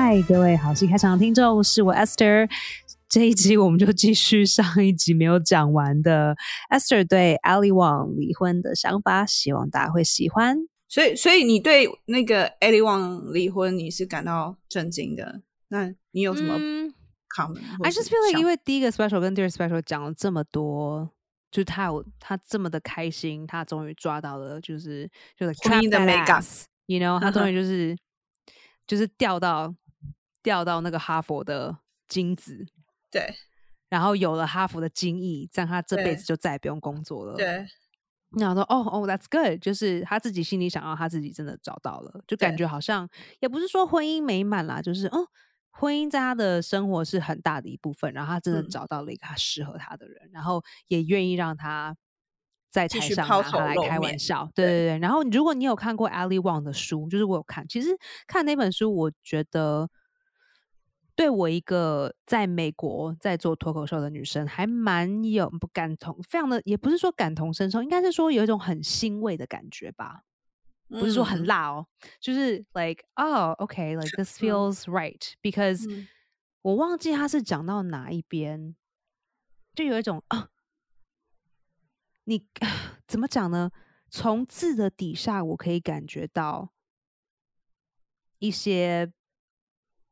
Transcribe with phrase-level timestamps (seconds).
[0.00, 2.48] 嗨，各位好戏开场的听众，是我 Esther。
[3.08, 6.36] 这一集我们就继续上一集没有讲完的
[6.70, 10.56] Esther 对 Ali Wong 离婚的想法，希望大家会喜欢。
[10.88, 15.42] 所以，所以你对那个 Ali Wong 离婚你是感到震惊的？
[15.66, 16.54] 那你有什么
[17.36, 21.10] comment？I just feel like 因为第一个 special 跟第二个 special 讲了这么多，
[21.50, 26.40] 就是他有他这么的开心，他终于抓到了，就是就是婚姻的美感
[26.86, 27.98] ，you know，他终于就是
[28.86, 29.74] 就是掉到
[30.48, 31.76] 掉到那个哈佛的
[32.08, 32.64] 金子。
[33.10, 33.34] 对，
[33.90, 37.34] 然后有了哈佛的精益，这样他这辈子就再也不用工作了。
[37.34, 37.66] 对，
[38.38, 43.06] 然后说哦哦，That's good，就是他自己心里想要，他自己真的找到了，就感觉好像
[43.40, 45.28] 也不是说婚姻美满啦，就是哦，
[45.70, 51.94] 婚姻在他的生活是很大的一部分，然后他真的找到了一个他适合他的人，然后也愿意让他
[52.70, 54.50] 在台上拿他来开玩笑。
[54.54, 54.98] 对对对。
[54.98, 57.88] 然后如果你有看过 Ali Wong 的书，就是我有看，其实
[58.26, 59.88] 看那本书，我觉得。
[61.18, 70.22] 对我一个在美国在做脱口秀的女生，还蛮有不感同，非常的也不是说感同身受，应该是说有一种很欣慰的感觉吧。
[70.86, 71.88] 不是说很辣哦，
[72.20, 76.06] 就是 like oh okay like this feels right because
[76.62, 78.76] 我忘记他是讲到哪一边，
[79.74, 80.50] 就有一种啊，
[82.26, 82.46] 你
[83.08, 83.72] 怎么讲呢？
[84.08, 86.72] 从字的底下，我可以感觉到
[88.38, 89.12] 一些。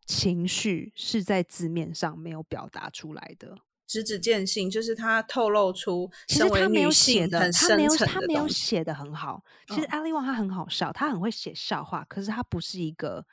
[0.07, 9.43] 情绪是在字面上没有表达出来的，直指见性，就是他透露出，其实他没有写的，他没有他没有写的很好。
[9.67, 13.27] 其实阿里旺他很好笑，他很会写笑话，可是他不是一个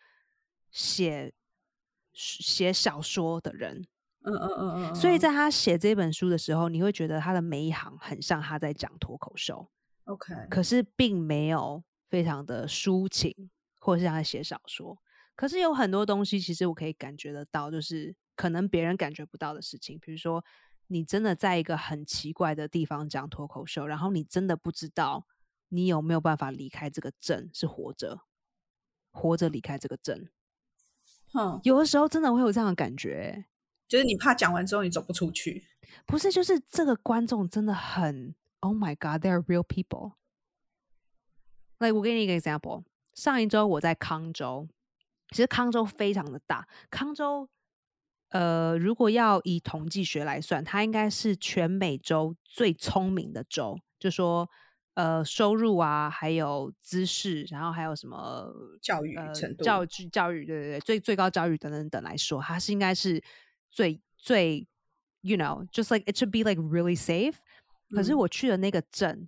[0.71, 1.31] 写
[2.13, 3.85] 写小说的人。
[4.25, 4.95] 嗯嗯嗯嗯。
[4.95, 9.69] 所以在他写这本书的时候，你会觉得他的每一行很像他在讲脱口秀。
[10.05, 14.97] OK，可是并没有非常的抒情，或者是他写小说。
[15.35, 19.97] 可是有很多东西，其实我可以感觉得到，就是可能别人感觉不到的事情。
[19.99, 20.43] 比如说，
[20.87, 25.25] 你真的在一个很奇怪的地方讲脱口秀，然后你真的不知道
[25.69, 28.21] 你有没有办法离开这个镇，是活着，
[29.11, 30.29] 活着离开这个镇。
[31.33, 33.45] 嗯，有的时候真的会有这样的感觉，
[33.87, 35.65] 就是你怕讲完之后你走不出去。
[36.05, 40.13] 不是，就是这个观众真的很，Oh my God，they are real people。
[41.79, 42.83] 来，我给你一个 example。
[43.15, 44.67] 上一周我在康州。
[45.33, 47.49] 其实康州非常的大，康州，
[48.29, 53.79] 呃，如果要以统计学来算，它应该是全美洲最聪明的州。
[53.97, 54.47] 就说，
[54.93, 63.23] 呃，收入啊，还有知识，然后还有什么教育程度、教育、教育，对对对，最最高教育等等等来说，它是应该是
[63.71, 64.67] 最最
[65.21, 67.37] ，you know，just like it should be like really safe。
[67.89, 69.27] 可是我去的那个镇，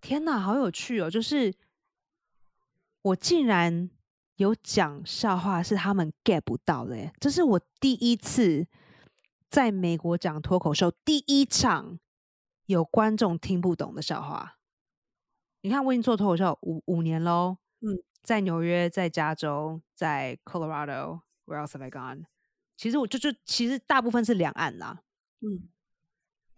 [0.00, 1.10] 天哪，好有趣哦！
[1.10, 1.52] 就是
[3.02, 3.90] 我竟然。
[4.36, 8.66] 有讲笑话是他们 get 不到的，这是我第一次
[9.48, 11.98] 在美国讲脱口秀，第一场
[12.66, 14.58] 有观众听不懂的笑话。
[15.60, 22.24] 你看，我已经做脱口秀五五年喽，嗯，在纽约，在加州，在 Colorado，Where else have I gone？
[22.76, 25.00] 其实我就就其实大部分是两岸啦，
[25.40, 25.68] 嗯，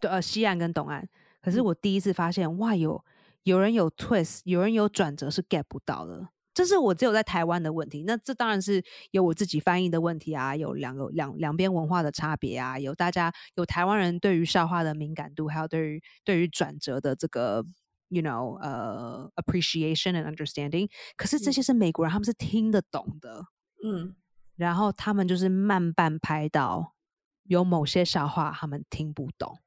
[0.01, 1.07] 对，呃，西岸跟东岸。
[1.43, 3.05] 可是我第一次发现，哇，有
[3.43, 6.31] 有人有 twist，有人有转折是 get 不到的。
[6.57, 17.63] 这是我只有在台湾的问题，那这当然是有我自己翻译的问题啊，有两个两两边文化的差别啊，有大家有台湾人对于笑话的敏感度，还有对于对于转折的这个
[18.09, 20.89] ，you know，呃，appreciation and understanding。
[21.15, 23.45] 可是这些是美国人，他们是听得懂的，
[23.85, 24.17] 嗯，
[24.57, 26.95] 然后他们就是慢半拍到
[27.43, 29.59] 有某些笑话他们听不懂，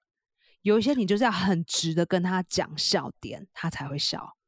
[0.64, 4.39] 有一些你就是要很直的跟他讲笑点，他才会笑。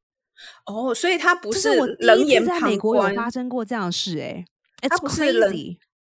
[0.65, 1.69] 哦，所以他不是
[1.99, 2.61] 冷眼旁观。
[2.61, 4.45] 在美国有发生过这样的事，哎，
[4.89, 5.53] 他不是冷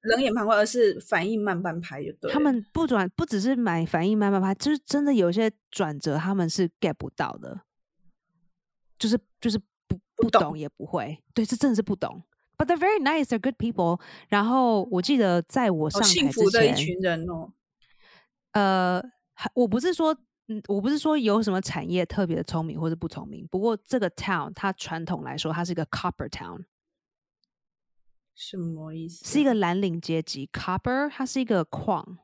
[0.03, 2.31] 冷眼旁观，而是反应慢半拍，就对。
[2.32, 7.61] 他们不转，不只是买反应慢半拍，就是真的有些转折，他们是 get 不到的，
[8.99, 11.23] 就是就是不不懂也不会。
[11.35, 12.23] 对，这真的是不懂。
[12.56, 14.00] But they're very nice, they're good people。
[14.29, 17.52] 然后我记得在我上台之前，一群人哦。
[18.52, 19.02] 呃，
[19.55, 20.17] 我不是说。
[20.50, 26.65] 嗯，我不是说有什么产业特别的聪明或者不聪明，不过这个 town 它传统来说它是一个 copper town，
[28.35, 29.25] 什么意思？
[29.27, 32.19] 是一个蓝领阶级 copper，它是一个矿。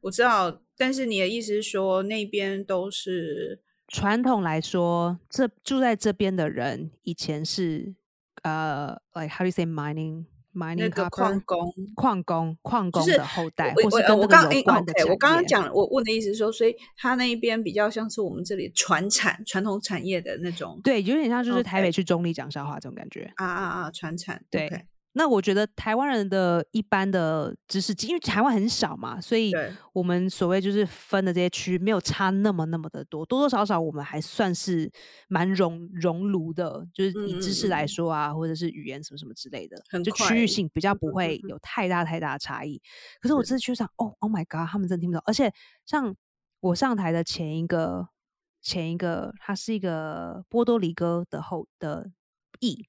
[0.00, 7.94] 我知道，但是你的意思是说那边都是传统来说，这住在这边的人以前是
[8.42, 10.24] 呃，like how do you say mining？
[10.74, 24.86] 那个矿工、矿工、矿工的后代，我我我刚哎，OK，我刚刚讲，我问的意思是说，所以他那一边比较像是我们这里传产、传统产业的那种，对，有点像就是台北去中立讲笑话这种感觉啊啊啊，传产，对。
[25.18, 29.52] 那我觉得台湾人的一般的知识，因为台湾很小嘛，所以
[29.92, 34.88] 我们所谓就是分的这些区没有差那么那么的多，多多少少我们还算是
[35.26, 42.80] 蛮熔熔炉的，就是以知识来说啊，或者是语言什么什么之类的，就区域性比较不会有太大太大的差异。
[43.20, 45.52] 可是我这次去上，哦，Oh my God，他们真的听不懂，而且
[45.84, 46.14] 像
[46.60, 48.08] 我上台的前一个
[48.62, 52.08] 前一个，他是一个波多黎各的后的
[52.60, 52.86] 裔，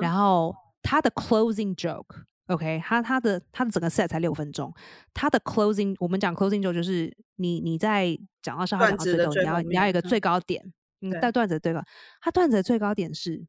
[0.00, 0.54] 然后。
[0.82, 4.72] 他的 closing joke，OK，他他的他的整个 set 才六分钟，
[5.12, 11.82] 他的 closing，我们讲 closing joke 就是你你在讲到上海讲到最后，你要你要有一个最高点，嗯，在段子的最高，
[12.20, 13.46] 他段子的最高点是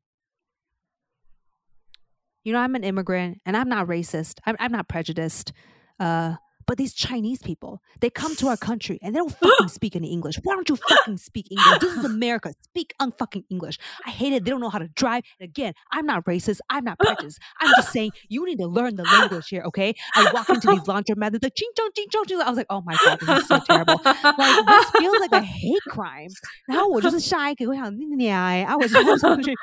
[2.44, 5.50] ，You know I'm an immigrant and I'm not racist, I'm I'm not prejudiced,
[5.98, 6.38] uh.
[6.69, 10.11] But these Chinese people, they come to our country and they don't fucking speak any
[10.11, 10.41] English.
[10.43, 11.79] Why don't you fucking speak English?
[11.79, 12.55] This is America.
[12.63, 13.79] Speak unfucking English.
[14.07, 14.47] I hate it.
[14.47, 15.25] They don't know how to drive.
[15.39, 16.61] And again, I'm not racist.
[16.71, 17.39] I'm not prejudiced.
[17.61, 19.95] I'm just saying you need to learn the language here, okay?
[20.15, 22.41] I walk into these laundromats, they're like, ching chong, ching chong, ching.
[22.41, 24.01] I was like, oh my god, this is so terrible.
[24.03, 26.31] Like this feels like a hate crime.
[26.67, 29.55] 然后我就是下一个，我想你哎，啊，我就上去，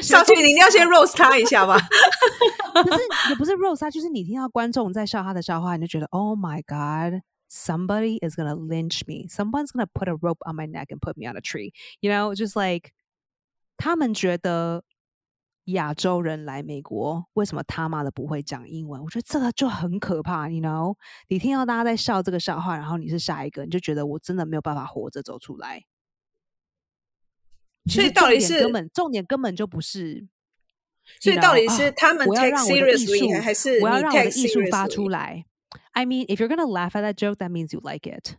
[0.00, 1.78] 上去你一定要先 roast 他一下吧。
[2.72, 9.27] 可是也不是 roast 他，就是你听到观众在笑他的笑话，你就觉得 oh my My God, somebody is going to lynch me.
[9.29, 11.71] Someone's going to put a rope on my neck and put me on a tree.
[12.01, 12.91] You know, just like
[13.77, 14.83] 他们觉得
[15.65, 19.01] 亚洲人来美国，为什么他妈的不会讲英文？
[19.01, 20.49] 我觉得这个就很可怕。
[20.49, 20.97] You know，
[21.29, 25.85] 你听到大家在笑这个笑话，然后你是下一个，你就觉得我真的没有办法活着走出来。
[27.89, 30.27] 所以到底是根本重点根本就不是，
[31.19, 35.45] 所以到底是他们 take seriously 还是我要让我的艺术发出来
[35.93, 38.37] ？I mean, if you're gonna laugh at that joke, that means you like it.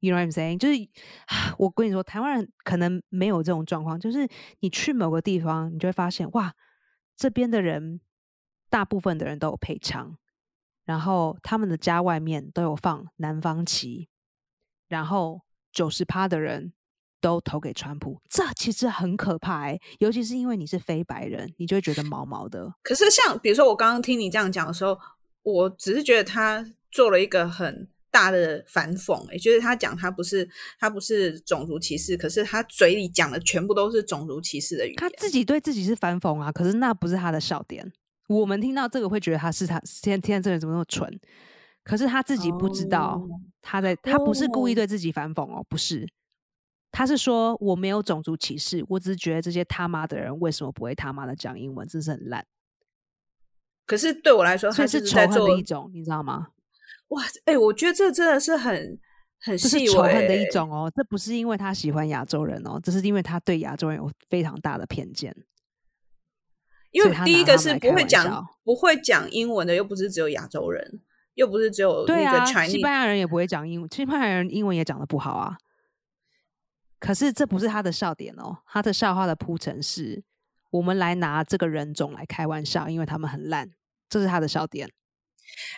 [0.00, 0.58] You know what I'm saying？
[0.58, 0.88] 就是
[1.58, 4.28] 我跟你说，台湾人可能没有这种状况，就是
[4.58, 6.54] 你去某个地方，你就会发现，哇，
[7.16, 8.00] 这边的人
[8.68, 10.16] 大部分的人都有配枪，
[10.84, 14.08] 然后他们的家外面都有放南方旗，
[14.88, 16.72] 然后九十趴的人
[17.20, 19.68] 都投给川普，这其实很可怕，
[20.00, 22.74] 尤其是因为你是非白人，你就会觉得毛毛的。
[22.82, 24.98] 可是像比如说我刚刚听你这样讲的时候。
[25.42, 30.48] 我只是觉得他做了一个很大的反讽，也就是他讲他不是
[30.78, 34.96] 他不是种族歧视，可是他嘴里讲的全部都是种族歧视的语言。
[34.96, 37.92] 他自己对自己是反讽啊，可是那不是他的笑点。
[38.28, 41.18] 我们听到这个会觉得他是他天在这人怎么那么蠢？
[41.84, 43.20] 可是他自己不知道
[43.60, 46.06] 他在他不是故意对自己反讽哦，不是，
[46.92, 52.46] 他是说我没有种族歧视，我只是觉得这些他妈的人为什么不会他妈的讲英文，真是很烂。
[53.92, 56.48] 可是对我来说，他是仇恨的一种，你知道吗？
[57.08, 58.98] 哇，哎，我觉得这真的是很
[59.38, 60.90] 很细仇恨的一种哦。
[60.96, 65.36] 这不是因为他喜欢亚洲人哦，这是因为他对亚洲人有非常大的偏见。
[66.90, 71.02] 因为第一个是不会讲不会讲英文的，又不是只有亚洲人，
[71.34, 75.58] 又不是只有对啊西班牙人也不会讲英文，西班牙人英文也讲的不好啊。
[76.98, 80.24] 可是这不是他的笑点哦，他的笑话的铺陈是。
[80.70, 83.70] 我们来拿这个人种来开玩笑，因为他们很烂，
[84.12, 84.86] 这是他的笑点。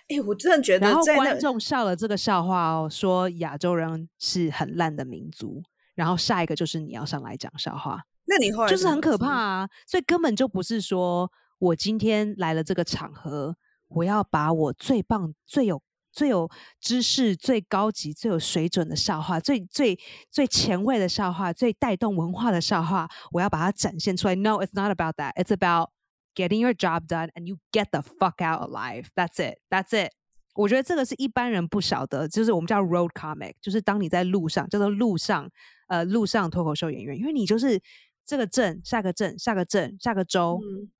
[0.08, 5.62] 哎，我真的觉得，然后观众笑了这个笑话哦，说亚洲人是很烂的民族，
[5.94, 9.68] 然后下一个就是你要上来讲笑话，那你后来就是很可怕啊！
[9.86, 11.30] 所以根本就不是说
[11.60, 13.56] 我今天来了这个场合，
[13.86, 15.80] 我要把我最棒、最有。
[16.16, 16.48] 最有
[16.80, 19.98] 知识、最高级、最有水准的笑话，最最
[20.30, 24.36] 最前卫的笑话，最带动文化的笑话，我要把它展现出来。
[24.36, 25.32] No, it's not about that.
[25.34, 25.88] It's about
[26.35, 29.09] getting your job done and you get the fuck out alive.
[29.15, 29.59] That's it.
[29.69, 30.11] That's it.
[30.55, 35.49] 我觉得这个是一般人不晓得，就是我们叫 road comic，就是当你在路上，叫做路上
[35.87, 37.81] 呃路上脱口秀演员，因为你就是
[38.25, 40.59] 这个镇、下个镇、下个镇、下个州，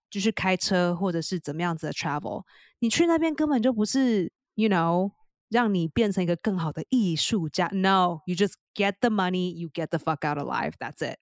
[0.10, 2.44] 就是开车或者是怎么样子的 travel，
[2.80, 4.32] 你去那边根本就不是。
[4.60, 5.14] you know，
[5.48, 7.70] 让你变成一个更好的艺术家。
[7.72, 10.74] No，you just get the money, you get the fuck out of life.
[10.78, 11.18] That's it.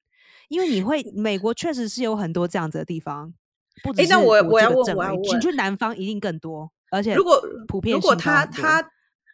[0.50, 3.36] 因为你会，美国确实是有很多这样子的地方。
[3.97, 8.83] 哎，那我我要问，我要问，你去南方一定更多，而且如果普遍，如果他他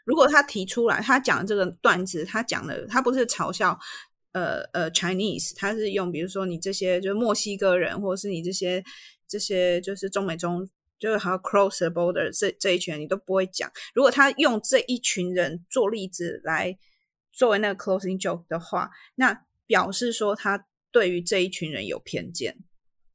[0.04, 3.78] 如果他提出来，他讲这个段子，他讲的他不是嘲笑
[4.32, 8.82] 呃呃 Chinese，他是用比如说你这些就是墨西哥人，或者是你这些
[9.26, 10.68] 这些就是中美中。
[11.00, 13.70] 就是还有 cross the border 这这一群你都不会讲。
[13.94, 16.76] 如果他用这一群人做例子来
[17.30, 22.56] 作为那个 closing joke 的话，那表示说他对于这一群人有偏见。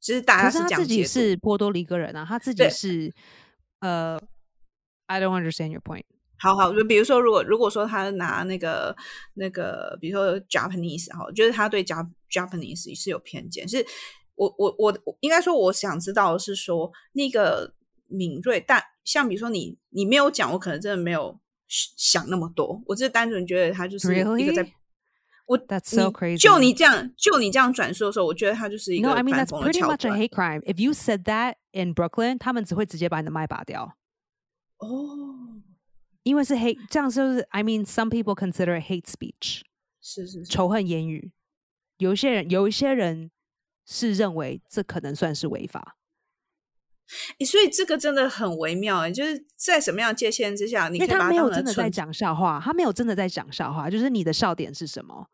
[0.04, 3.10] 其实大家是讲自己是波多黎各人啊，他自己是
[3.80, 4.20] 呃
[5.06, 6.04] ，I don't understand your point。
[6.38, 8.94] 好好，就比如说，如果如果说他拿那个
[9.32, 13.82] 那个，比如说 Japanese 哈，就是他对 Jap Japanese 是有偏见，是
[14.34, 17.72] 我我我我应该说，我想知道的是说那个
[18.06, 24.70] 敏锐，但像比如说你你没有讲，我可能真的没有想那么多，我只是单纯觉得他就是一个在。
[25.46, 26.38] 我 That's so crazy.
[26.38, 30.16] 就你这样，就你这样转述的时候，我觉得他就是一个 No, I mean that's pretty much a。
[30.16, 30.62] hate crime.
[30.62, 33.96] If you said that in Brooklyn，他们只会直接把你的麦拔掉，
[34.78, 35.62] 哦，
[36.22, 39.60] 因为是 hate，这样就是 I mean some people consider hate speech，
[40.00, 41.32] 是是是，仇恨言语。
[41.98, 43.30] 有一些人，有一些人
[43.86, 45.96] 是认为这可能算是违法，
[47.38, 55.28] 诶所以这个真的很微妙诶，就是在什么样界限之下，你他没有真的在讲笑话，他没有真的在讲笑话，就是你的笑点是什么？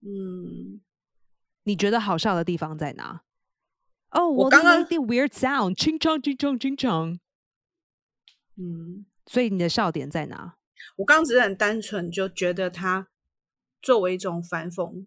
[0.00, 0.80] 嗯，
[1.64, 3.22] 你觉得好笑的地方在哪？
[4.10, 7.18] 哦，我我刚刚 weird sound，清唱清唱清唱，
[8.56, 10.54] 嗯，所以你的笑点在哪？
[10.96, 13.08] 我刚刚只是很单纯就觉得他
[13.82, 15.06] 作为一种反讽，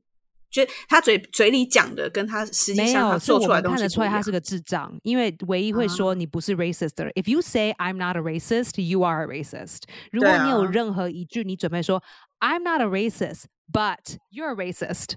[0.52, 7.14] 就他嘴嘴里讲的跟他实际上做出来的东看得出来他是个智障，因为唯一会说你不是 racist 的人。
[7.16, 9.84] If you say I'm not a racist, you are a racist。
[10.12, 12.02] 如果你有啊任何一句你准备说
[12.40, 15.16] I'm not a racist, but you're a racist，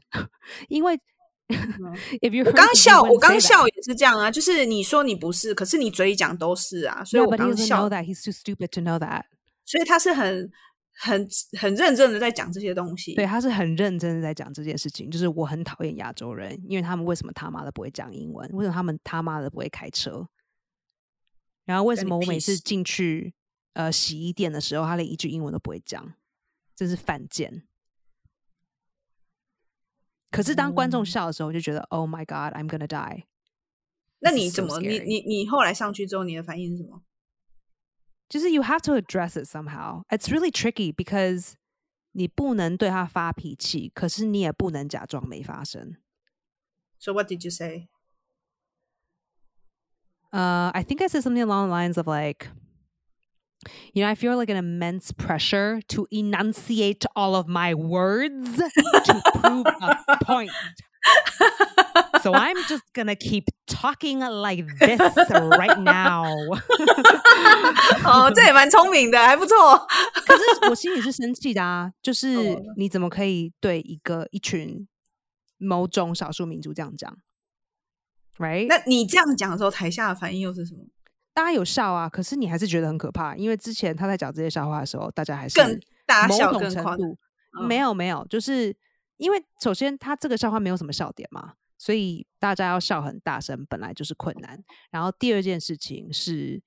[0.68, 0.98] 因为
[2.20, 8.04] if you 我刚笑，我刚笑也是这样啊，就是你说你不是，可是你嘴里讲都是啊，所以我刚笑 know，that.
[8.04, 9.22] He's too stupid to know that.
[9.64, 10.50] 所以他是很
[10.94, 13.14] 很很认真的在讲这些东西。
[13.14, 18.48] 对，他是很认真的在讲这件事情，就是我很讨厌亚洲人，因为他们为什么他妈的不会讲英文？
[18.52, 20.28] 为什么他们他妈的不会开车？
[21.64, 23.34] 然后为什么我每次进去
[23.74, 26.14] 呃洗衣店的时候，他连一句英文都不会讲？
[26.74, 27.64] 真是犯贱。
[30.30, 33.24] 可是当观众哦笑的时候，我就觉得、Oh my God, I'm gonna die。
[34.20, 34.80] 那你怎 so 么？
[34.80, 37.02] 你你你后来上去之后，你的反应是什么？
[38.31, 40.03] 就是 you have to address it somehow.
[40.09, 41.53] It's really tricky because
[42.11, 45.95] 你不能对他发脾气，可是你也不能假装没发生。
[46.99, 47.89] So what did you say?
[50.31, 52.49] Uh, I think I said something along the lines of like,
[53.93, 59.21] you know, I feel like an immense pressure to enunciate all of my words to
[59.35, 60.51] prove a point.
[62.22, 66.24] So I'm just gonna keep talking like this right now.
[68.04, 69.86] 哦，这也蛮聪明的，还不错。
[70.26, 74.86] 可是我心里是生气的啊，就是哦你怎么可以对一个一群
[75.58, 77.16] 某种少数民族这样讲
[78.38, 78.66] ？Right？
[78.68, 80.84] 那你这样讲的时候，台下的反应又是什么？
[81.34, 87.18] 大家有笑啊，可是你还是觉得很可怕，因为之前他在讲这些笑话的时候，大家还是更大笑更夸程度
[87.58, 88.76] 嗯没有没有，就是
[89.16, 94.62] 因为首先他这个笑话没有什么笑点嘛，所以大家要笑很大声本来就是困难。
[94.90, 96.62] 然后第二件事情是，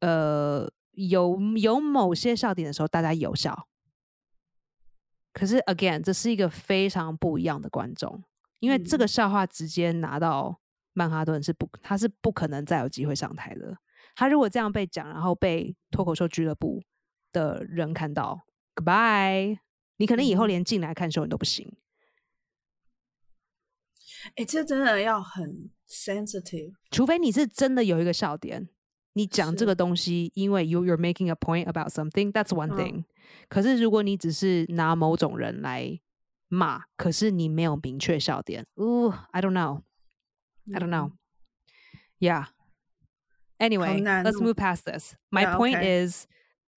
[0.00, 3.68] 呃，有有某些笑点的时候，大家有笑，
[5.32, 8.22] 可是 again 这是一个非常不一样的观众，
[8.58, 10.60] 因为这个嗯笑话直接拿到
[10.92, 13.76] 曼哈顿是不，他是不可能再有机会上台的。
[14.16, 16.82] 他如果这样被讲，然后被脱口秀俱乐部
[17.32, 18.44] 的人看到
[18.74, 19.58] ，goodbye，
[20.00, 21.70] 你可能以后嗯连进来看秀你都不行。
[24.34, 26.72] 哎，这真的要很 sensitive。
[26.90, 28.70] 除非你是真的有一个笑点，
[29.12, 33.04] 你讲这个东西，因为 you you're making a point about something，that's one 嗯 thing、
[33.50, 36.00] 可是如果你只是拿某种人来
[36.48, 41.12] 骂，可是你没有明确笑点，呜、i don't know，I don't 嗯 know。
[42.18, 42.46] Yeah.
[43.58, 45.14] Anyway, 难 let's 哦 move past this.
[45.30, 46.06] My point okay.
[46.06, 46.26] is,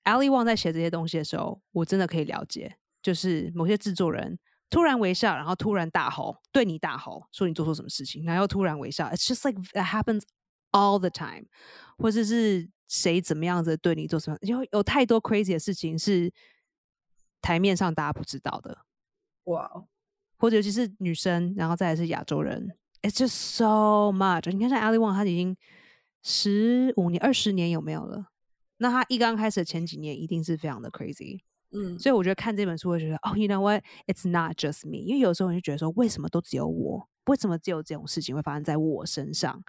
[0.04, 9.08] Ali Wong 在写这些东西的时候，我真的可以了解，就是某些制作人突然微笑，然后突然大吼，对你大吼，说你做错什么事情，然后又突然微笑。
[9.10, 10.24] It's just like that happens
[10.72, 11.46] all the time，
[11.98, 16.34] 或者是谁怎么样子对你做什么，有有太多 crazy 的事情是
[17.42, 18.86] 台面上大家不知道的。
[19.44, 19.88] 哇哦，
[20.38, 24.50] 或者尤其是女生，然后再来是亚洲人，It's just so much。
[24.52, 25.56] 你看像 Ali Wong，他已经
[26.24, 28.28] 十五年、二十年有没有了？
[28.78, 31.42] 那他一刚开始的前几年一定是非常的 crazy。
[31.74, 34.98] 嗯，所以我觉得看这本书会觉得，哦，you know what，it's not just me。
[34.98, 37.10] 因为有时候你就觉得说，为什么都只有我？
[37.26, 39.64] 为什么只有这种事情会发生在我身上？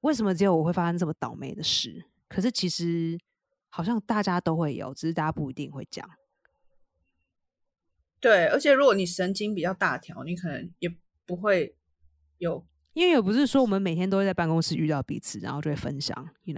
[0.00, 2.06] 为什么只有我会发生这么倒霉的事？
[2.28, 3.18] 可是其实
[3.68, 6.08] 好像大家都会有，只是大家不一定会讲。
[8.18, 10.88] 对，而且如果你神经比较大条，你可能也
[11.26, 11.76] 不会
[12.38, 16.54] 有因为也不是说我们每天都会在办公室遇到彼此，然后就会分享，you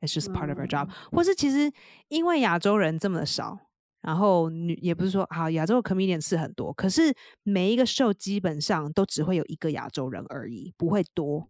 [0.00, 1.72] know，it's just part of our job、或是其实
[2.08, 3.58] 因为亚洲人这么的少，
[4.02, 11.48] 然后女也不是说好亚洲的 comedian 是很多，可是每一个 show 基本上都只会有一个亚洲人而已，不会多。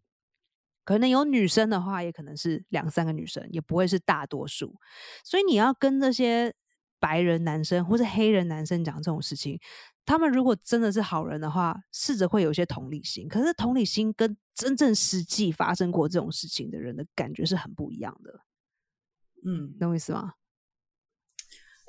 [0.85, 4.76] 可能有女生的话，也可能是两三个女生，也不会是大多数。
[5.25, 6.55] 所以你要跟这些
[6.99, 9.59] 白人男生或是黑人男生讲这种事情，
[10.05, 13.29] 他们如果真的是好人的话，试着会有一些同理心。
[13.29, 18.41] 可是同理心跟真正实际发生过这种事情的人的感觉是很不一样的。
[19.45, 20.35] 嗯，懂我意思吗？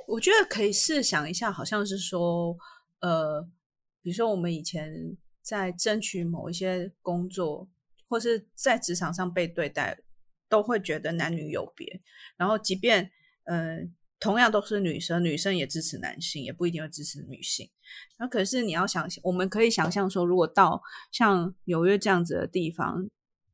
[0.08, 2.56] 我觉得可以试想一下，好像是说，
[3.00, 3.42] 呃，
[4.02, 7.68] 比如说我们以前在争取某一些工作，
[8.08, 10.00] 或是在职场上被对待，
[10.48, 12.02] 都会觉得男女有别。
[12.38, 13.12] 然后，即便
[13.44, 13.80] 呃，
[14.20, 17.70] 同样都是女生，女生也支持男性，也不一定会支持女性。
[18.20, 20.82] 那可是你要想，我们可以想象说，如果到
[21.12, 23.10] 像纽约这样子的地方。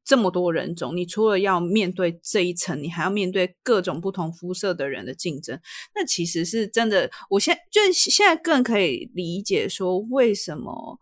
[0.05, 5.57] 这么多人种，你除了要面对这一层，你还要面对各种不同肤色的人的竞争。
[5.95, 10.99] 那其实是真的，我现就现在更可以理解说，为什么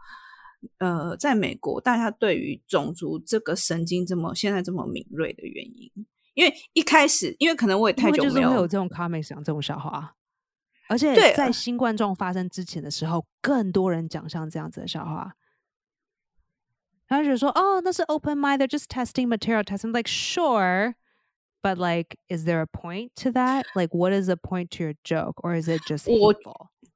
[0.77, 5.91] 呃，在美国大家对于种族这个神经这么现在这么敏锐的原因。
[6.33, 10.15] 因为一开始，因为可能我也太久没有有这种 comics 讲这种笑话，
[10.87, 15.35] 而且在新冠状发生之前的时候，更多人讲像这样子的笑话。
[17.07, 19.91] 然后就说哦，那是 open mind, they're just testing material testing.
[19.91, 20.93] Like sure,
[21.61, 23.65] but like, is there a point to that?
[23.75, 26.33] Like, what is the point to your joke, or is it just 我？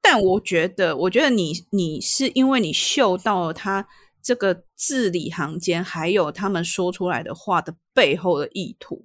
[0.00, 3.86] 但我觉得，我觉得你你是因为你嗅到了他
[4.22, 9.04] 这个字里行间，还有他们说出来的话的背后的意图。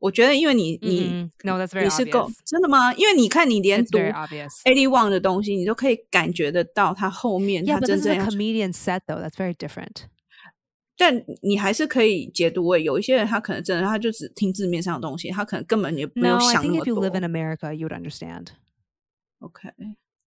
[0.00, 2.92] 我觉得，因为你你 no that's very 你是够真的吗？
[2.94, 10.04] 因为你看你连读 Eddie Wang 的东西，你都可以感觉得到他后面他真正 comedian set though that's very different。
[10.98, 16.68] 但你还是可以解读为有一些人他可能真的他就只听字面上的东西，他可能根本也没有想那么多。
[16.68, 18.52] No, I think if you live in America, you would understand.
[19.40, 19.72] Okay.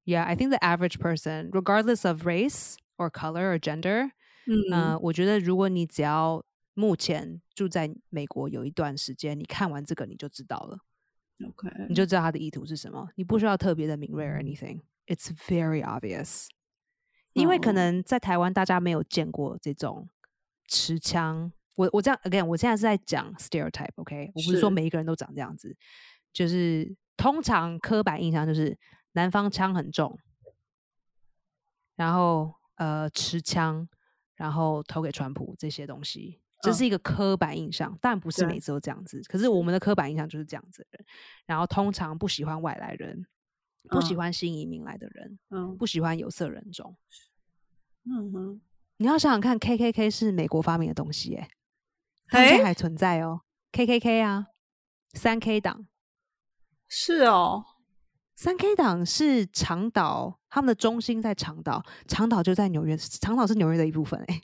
[0.06, 4.12] Yeah, I think the average person, regardless of race or color or gender,
[4.46, 6.44] 嗯、呃，我觉得如果你只要
[6.75, 10.78] 目前住在美国有一段时间，你看完这个你就知道了。
[11.47, 13.09] OK，你就知道他的意图是什么。
[13.16, 14.83] 你不需要特别的敏锐 or anything.
[15.07, 16.49] It's very obvious.
[17.33, 20.11] 因为可能在台湾大家没有见过这种。
[20.66, 25.77] 持枪，我我这样 again，我现在是在讲 stereotype，OK，我不是说每一个人都长这样子，
[26.33, 28.79] 就是通常刻板印象就是
[29.12, 30.18] 南方枪很重，
[31.96, 33.87] 然后呃持枪，
[34.37, 39.20] 然后投给川普这些东西，这是一个刻板印象，但不是每次都这样子。
[39.29, 41.07] 可是我们的刻板印象就是这样子的人，
[41.46, 43.27] 然后通常不喜欢外来人，
[43.90, 46.96] 不喜欢新移民来的人，嗯，不喜欢有色人种，
[48.07, 48.61] 嗯哼。
[48.96, 51.48] 你要想想看，K K K 是美国发明的东西，哎，
[52.48, 53.42] 现在还存在哦。
[53.72, 54.46] K K K 啊，
[55.14, 55.87] 三 K 党
[56.88, 57.64] 是哦，
[58.37, 64.40] 三 K 党是长岛，他们的中心在长岛，长岛就在纽约，长岛是纽约的一部分，哎。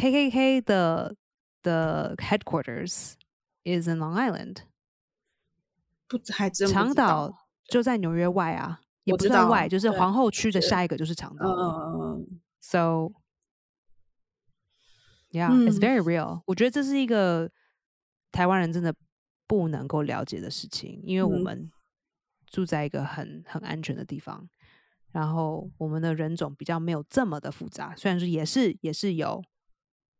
[0.00, 1.14] K K 的
[1.62, 3.14] 的 headquarters
[3.64, 4.58] is in Long Island，
[6.08, 8.80] 不还真长岛就在纽约外啊。
[9.04, 11.46] 也不算外，就是皇后区的下一个就是长岛。
[12.60, 13.12] So,
[15.30, 16.42] yeah, it's very real.
[16.46, 17.50] 我觉得这是一个
[18.30, 18.94] 台湾人真的
[19.46, 21.72] 不能够了解的事情，因为我们
[22.46, 24.48] 住在一个很很安全的地方，
[25.12, 27.96] 然后我们的人种比较没有这么的复杂。
[27.96, 29.42] 虽然说也是也是有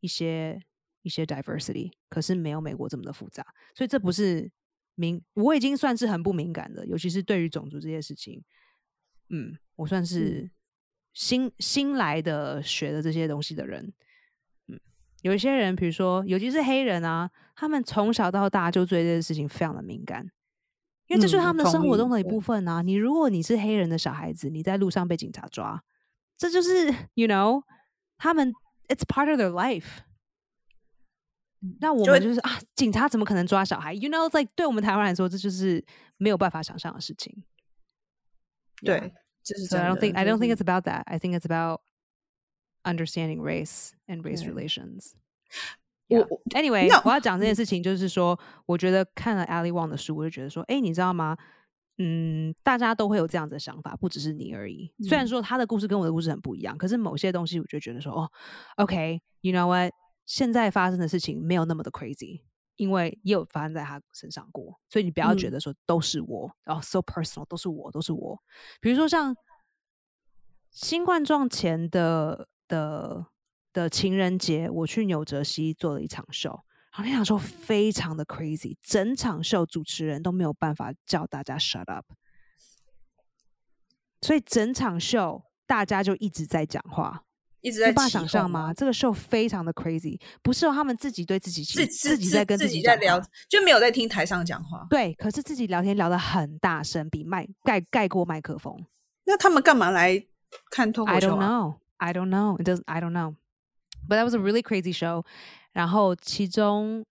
[0.01, 0.61] 一些
[1.03, 3.45] 一些 diversity，可是没有美国这么的复杂。
[3.73, 4.51] 所以这不是
[4.95, 8.43] 敏，我已经算是很不敏感的，尤其是对于种族这些事情。
[9.29, 10.51] 嗯，我算是
[11.13, 13.93] 新新来的学的这些东西的人。
[14.67, 14.77] 嗯，
[15.21, 20.29] 有一些人，比如说，尤其是黑人啊，他们从小到大就对这件事情非常的敏感，
[21.07, 22.81] 因为这是他们的生活中的一部分啊。
[22.81, 25.81] 你如果你是黑人的小孩子，你在路上被警察抓，
[26.37, 27.63] 这就是 you know
[28.17, 28.51] 他们
[28.90, 30.02] it's part of their life。
[31.80, 33.92] 那我们就是啊，警察怎么可能抓小孩？
[33.94, 35.84] You know，在对我们台湾来说，这就是
[36.16, 37.44] 没有办法想象的事情。
[38.82, 39.12] 对。
[39.68, 41.04] So I don't think I don't think it's about that.
[41.06, 41.80] I think it's about
[42.82, 45.12] understanding race and race relations.
[46.08, 48.36] 我 anyway，我要讲这件事情，就是说，
[48.66, 51.36] 我觉得看了 Ali Wong 的书，我就觉得说，哎，你知道吗？
[52.03, 54.91] 嗯，大家都会有这样子的想法，不只是你而已。
[55.07, 58.31] 虽然说他的故事跟我的故事很不一样，可是某些东西，我就觉得说，哦
[58.77, 59.93] ，OK，you know what？
[60.25, 62.41] 现在发生的事情没有那么的 crazy。
[62.77, 68.41] 因为也有发生在他身上过，所以你不要觉得说都是我，然后 so personal 都是我，都是我。
[68.79, 69.35] 比如说像
[70.71, 73.27] 新冠状前的的
[73.71, 82.05] 的情人节，我去纽泽西做了一场秀，然后那场秀非常的 crazy，整场秀主持人都没有办法叫大家 shut up，
[84.21, 87.23] 所以整场秀大家就一直在讲话。
[87.61, 88.73] 一直在想象吗？？
[88.73, 94.87] 这个 show 非常的 crazy，不是哦，他们自己对自己自自己在跟自己己在聊，就没有在听台上讲话。
[94.89, 98.83] 对，可是自己聊天聊得很大声，比麦盖盖过麦克风。
[99.25, 100.25] 那他们干嘛来
[100.71, 101.75] 看脱口 I don't 啊？know.
[101.97, 102.57] I don't know.
[102.59, 102.81] It doesn't.
[102.87, 103.35] I don't know.
[104.09, 105.23] But that was a really crazy show.
[105.71, 107.05] 然后其中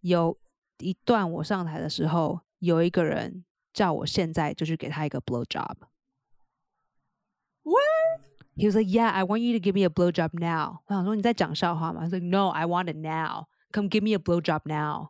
[0.00, 0.38] 有
[0.78, 5.76] 一段我上台的时候，有一个人叫我现在就去给他一个 blow job。
[7.62, 8.20] What?
[8.56, 12.02] He was like, "Yeah, I want you to give me a blow job now." 我想说你在讲笑话吗？
[12.02, 13.46] 他说，"No, I want it now.
[13.72, 15.08] Come give me a blow job now."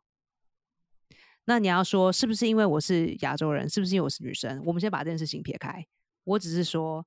[1.45, 3.69] 那你要说是不是因为我是亚洲人？
[3.69, 4.63] 是不是因为我是女生？
[4.65, 5.87] 我们先把这件事情撇开。
[6.25, 7.05] 我只是说，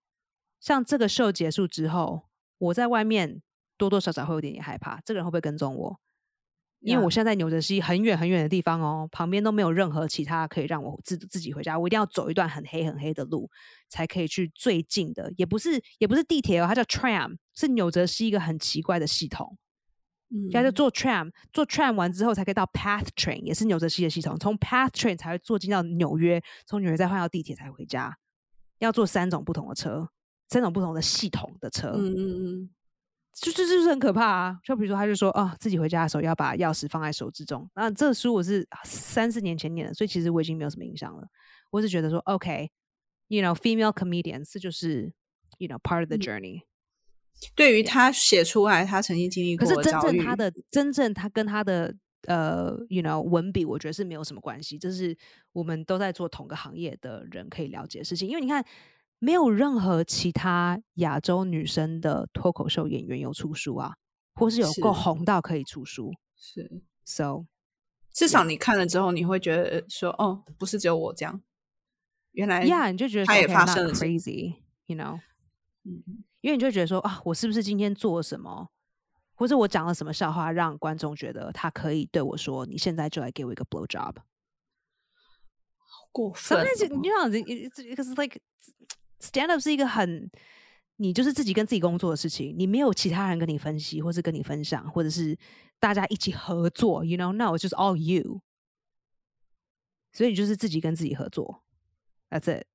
[0.59, 2.27] 像这个秀结束之后，
[2.59, 3.41] 我在外面
[3.77, 5.99] 多多少少会有点点害怕，这个人会不会跟踪我？
[6.79, 13.49] 因为我.现在在纽泽西很远很远的地方哦，旁边都没有任何其他可以让我自自己回家，我一定要走一段很黑很黑的路，
[13.89, 19.57] 才可以去最近的，也不是也不是地铁哦，它叫 tram，是纽泽西一个很奇怪的系统。
[20.29, 24.37] 嗯现在就坐 tram，坐 tram 完之后才可以到 path train，也是纽泽西的系统。
[24.37, 28.17] 从 path train 才会坐进到纽约，从纽约再换到地铁才回家。
[28.79, 30.09] 要坐三种不同的车，
[30.49, 32.69] 三种不同的系统的车，嗯嗯嗯，
[33.39, 34.59] 就这就是很可怕啊！
[34.63, 37.69] 就比如说，他就说啊，自己回家的时候要把钥匙放在手之中。
[37.75, 41.27] 那这个书我是三四年前念的，所以其实我已经没有什么印象了。
[41.69, 45.13] 我是觉得说，OK，you、know，female comedians 这就是
[45.59, 46.61] you know part of the 嗯 journey。
[47.53, 54.79] 对于他写出来他曾经经历过可是真正他的真正他跟他的呃，you know 文笔，我觉得是没有什么关系。
[54.79, 55.15] 这是
[55.51, 58.27] 我们都在做同个行业的人可以了解的事情。
[58.27, 58.65] 因为你看，
[59.19, 63.95] 没有任何其他亚洲女生的脱口秀演员有出书啊，
[64.35, 66.11] 或是有够是红到可以出书。
[66.35, 67.45] 是 So
[68.11, 71.41] 至少你看了之后，你会觉得说，哦，不是只有我这样，
[72.31, 75.19] 原来 yeah，你就觉得他也发生了 crazy，you know。
[75.85, 78.69] 嗯因为你就会觉得说啊，我是不是今天做了什么，
[79.33, 84.15] 或者我讲了什么笑话，让观众觉得他可以对我说，你现在就来给我一个 blow job。
[86.11, 88.39] 过分 Sometimes 哦 you know, it- it's because like
[89.21, 90.29] stand up 是一个很
[90.97, 95.37] 你就是自己跟自己工作的事情，你没有其他人跟你分析，或是跟你分享，或者是
[95.79, 97.05] 大家一起合作。
[97.05, 98.41] You know, no, it's just all you。
[100.11, 101.63] 所以你就是自己跟自己合作
[102.31, 102.65] ，That's it。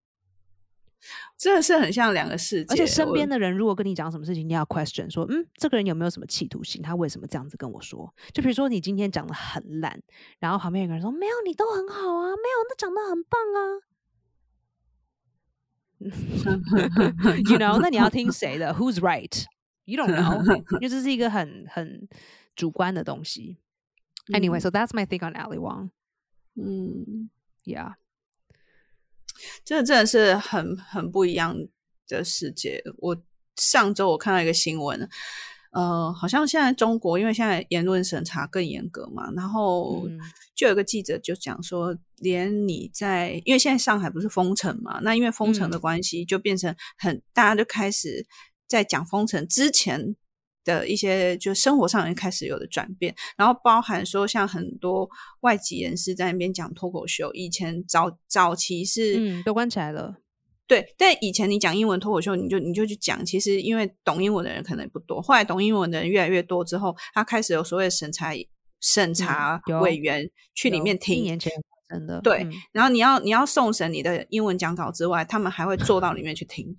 [1.37, 2.73] 真的是很像两个世界。
[2.73, 6.81] 而且身我边的人如果跟你讲什么事情，你要 question 说，嗯，这个人有没有什么企图心？
[6.81, 8.15] 他为什么这样子跟我说？
[8.33, 10.01] 就比如说你今天讲的很烂，
[10.39, 13.92] 然后旁边有个人说，没有，你都很好啊，没有，那讲的很棒啊。
[16.02, 18.74] you know，那你要听谁的？
[18.74, 19.46] Who's right?
[19.86, 22.08] You don't know，因为这是一个很很
[22.56, 23.58] 主观的东西。
[24.28, 25.92] Anyway, 嗯 so that's my thing on Ali Wong.
[26.56, 27.30] 嗯，
[27.63, 27.96] Yeah，
[29.63, 31.56] 这真的是很很不一样
[32.08, 32.84] 的世界。
[32.98, 33.18] 我
[33.56, 35.10] 上周我看到一个新闻，
[35.73, 40.19] 呃，好像现在中国因为现在言论审查更严格嘛，然后嗯
[40.55, 48.27] 就有个记者就讲说，连你在因为现在上海不是封城嘛，那因为封城的嗯关系，就变成很大家就开始
[48.69, 50.15] 在讲封城之前。
[50.65, 60.15] 的一些就生活上也开始有的转变，然后包含说像很多外籍人士在那边讲脱口秀，以前早早期是嗯，都关起来了。
[60.73, 65.21] 对，但以前你讲英文脱口秀，你就你就去讲，其实因为懂英文的人可能不多。
[65.21, 68.33] 后来懂英文的人越来越多之后，他开始有所谓的审查
[68.81, 71.53] 审查委员去里面听，年前
[71.89, 76.75] 发生的，对嗯然后你要你要送审你的英文讲稿之外，他们还会坐到里面去听，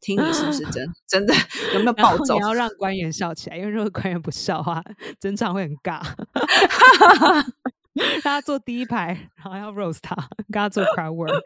[0.00, 1.32] 听你是不是真 真的
[1.72, 2.40] 有没有暴走你。
[2.40, 4.82] 要让官员笑起来，因为如果官员不笑的话，
[5.20, 6.02] 整场会很尬。
[8.22, 10.14] 让他坐第一排，然后要 roast 他，
[10.50, 11.42] 跟他做 crowd work。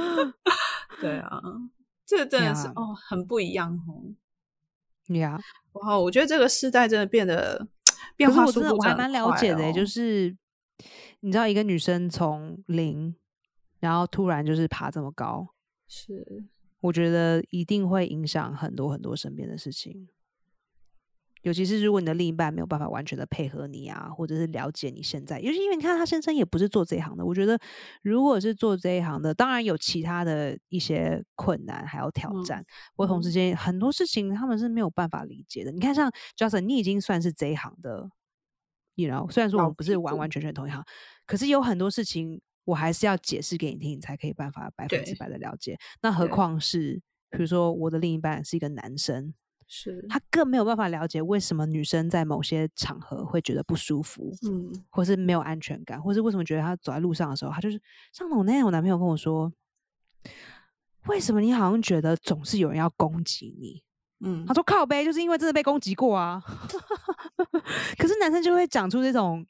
[1.00, 1.40] 对啊，
[2.04, 4.14] 这个真的是哦，很不一样哦。
[5.08, 7.66] yeah，然后我觉得这个时代真的变得
[8.16, 10.36] 变化速我真的我还蛮了解的、就是
[11.20, 13.14] 你知道一个女生从零，
[13.80, 15.48] 然后突然就是爬这么高，
[15.88, 16.44] 是
[16.80, 20.08] 我觉得一定会影响很多很多身边的事情。
[21.42, 27.56] 尤其是如果你的另一半没有办法完全的配合你啊，或者是了解你现在，尤其因为你看他先生也不是做这一行的，我觉得
[28.02, 32.64] 如果是做这一行的，当然有其他的一些困难还有挑嗯战。
[32.96, 35.70] 我同时嗯间很多事情他们是没有办法理解的。
[35.70, 38.10] 你看，像 Justin，你已经算是这一行的
[38.96, 40.84] ，you know，虽然说我们不是完完全全同一行，
[41.26, 45.78] 可是有很多事情我还是要解释给你听，你才可以办法百分之百的了解。
[46.02, 49.32] 那何况是比如说我的另一半是一个男生，
[49.68, 57.80] 是，他更没有办法了解为什么女生在某些场合会觉得不舒服，嗯或是没有安全感，或是为什么觉得他走在路上的时候，他就是
[58.12, 59.52] 像我那天我男朋友跟我说，
[61.08, 63.82] 为什么你好像觉得总是有人要攻击你？
[64.20, 66.42] 嗯他，说靠背，就是因为真的被攻击过啊。
[67.98, 69.44] 可是男生就会讲出这种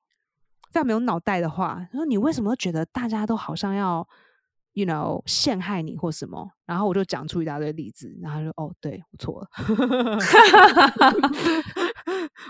[0.72, 4.06] 非常没有脑袋的话，他说你为什么会觉得大家都好像要
[4.76, 6.48] ，you know 陷害你或什么？
[6.66, 9.48] 然后我就讲出一大堆例子，然后他说哦，对我错了。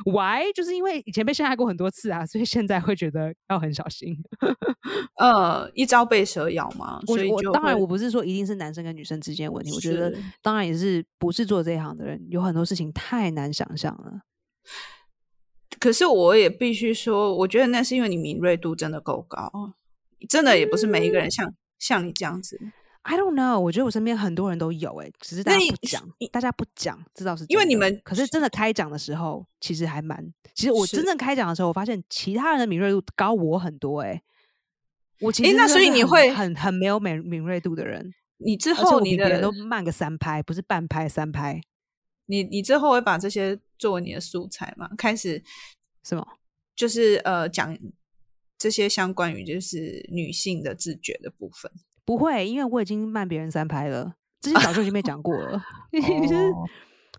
[0.05, 0.53] Why？
[0.55, 4.17] 就是因为以前被陷害过很多次啊，所以现在会觉得要很小心。
[5.21, 14.21] 呃，一朝被蛇咬嘛，我所以就我当然我不是说一定是男生跟女生之间的问题，我觉得是当然也是不是做这一行的人，有很多事情太难想象了。
[15.79, 19.51] 可是我也必须说，我觉得那是因为你敏锐度真的够高，
[20.29, 22.59] 真的也不是每一个嗯人像像你这样子
[23.03, 28.01] ，I don't know，我觉得我身边很多人都有哎、只是大家不讲，大家不讲，知道是因为你们。
[28.05, 34.21] 可是真的开讲的时候，其实还蛮，其实我真正开讲的时候，我发现其他人的敏锐度高我很多哎、
[35.21, 41.61] 我其实诶那所以你会很很没有敏敏锐度的人，你之后你的人的都慢个三拍，不是半拍三拍，
[42.27, 44.91] 你你之后会把这些作为你的素材嘛？
[44.99, 45.43] 开始
[46.03, 46.27] 什么？
[46.75, 47.77] 就是呃讲
[48.59, 51.71] 这些相关于就是女性的自觉的部分。
[52.05, 55.63] 不会，因为我已经慢别人三拍了，之前早就已经被讲过了。
[55.93, 56.69] 就是哦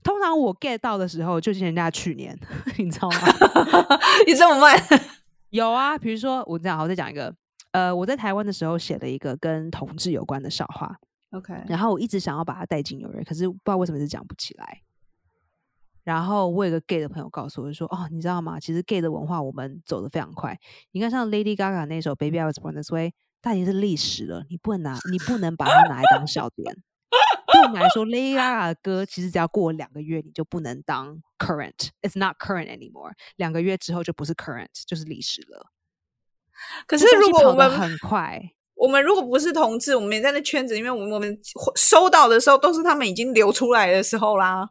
[0.04, 2.38] 通常我 get 到的时候，就是人家去年，
[2.78, 3.17] 你知道吗？
[4.26, 4.78] 你这么慢，
[5.50, 7.36] 有啊，比如说我这样，好，我再讲一个。
[7.71, 10.95] 呃，我在台湾的时候写了一个跟同志有关的笑话
[11.32, 14.82] ，OK，然后我一直想要把它带进纽约，可是不知道为什么是讲不起来。
[16.08, 18.58] 然后我有个 gay 的朋友告诉我就说：“哦，你知道吗？
[18.58, 20.58] 其实 gay 的文化我们走得非常快。
[20.91, 23.10] 你看，像 Lady Gaga 那首《Baby I Was Born This Way》，
[23.41, 26.74] 它已经是历史了，你不能拿，你不能把它拿来当笑点。
[27.52, 31.89] 对我们来说，Lady Gaga 的歌其实只要过两个月，你就不能当 current。
[32.02, 33.12] It's not current anymore。
[33.36, 35.74] 两个月之后就不是 current，就是历史了。
[36.88, 41.37] 可是如果我们很快，我们如果不是同志，我们也在那圈子里面，我们我们
[41.75, 44.69] 收到的时候都是他们已经流出来的时候啦。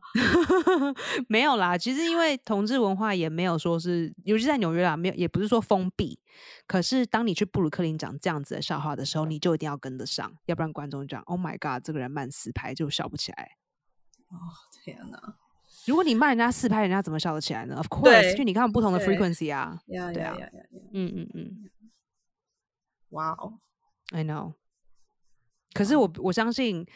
[1.29, 6.21] 没有啦，其实因为同志文化也没有说是，尤其在纽约啦，没有也不是说封闭。
[6.67, 13.57] 可是当你去布鲁克林讲这样子的笑话的时候，你就一定要跟得上，要不然观众讲 “Oh my god”，这个人慢四拍就笑不起来。
[14.29, 14.39] 哦
[14.85, 15.37] 天哪！
[15.87, 19.81] 如果你慢人家四拍，人家怎么笑得起来呢？Of course，因为你看不同的 frequency 啊。
[19.87, 20.37] 对啊！
[20.93, 21.71] 嗯嗯嗯
[23.11, 23.59] 哇哦，
[24.13, 24.55] ，I know。
[25.73, 26.87] 可是我我相信，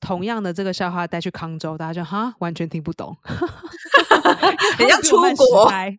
[0.00, 3.16] 同样的这个笑话带去康州，大家就哈完全听不懂，
[4.78, 5.90] 很像出国拍，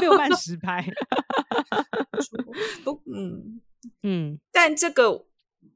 [0.00, 0.84] 比我慢十拍。
[2.84, 3.60] 不，嗯，
[4.02, 5.26] 嗯但这个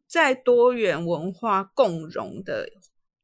[0.07, 2.71] 在多元文化共融的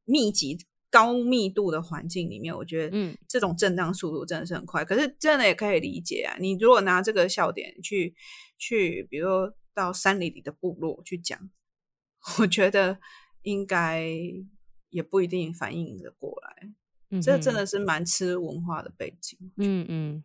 [0.05, 0.59] 密集、
[0.91, 4.85] 高密度的环境里面，我觉得嗯这种震荡速度真的是很快。
[4.85, 8.15] 可是真的也可以理解啊，你如果拿这个笑点去
[8.59, 11.51] 去，比如说到山里里的部落去讲，
[12.39, 12.99] 我觉得
[13.43, 14.07] 应该
[14.91, 16.73] 也不一定反应的过来。
[17.11, 19.39] 嗯，这真的是蛮吃文化的背景。
[19.59, 20.25] 嗯嗯，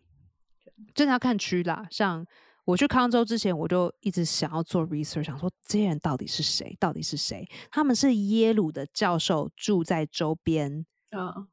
[0.94, 1.88] 真的要看区啦。
[1.92, 2.26] 像
[2.66, 6.78] 我去康州之前，我就一直想要做 research，想说这些人到底是谁？
[6.80, 7.46] 到底是谁？
[7.72, 11.48] 他们是耶鲁的教授住在周边，嗯